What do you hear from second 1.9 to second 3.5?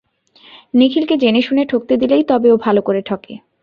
দিলেই তবে ও ভালো করে ঠকে।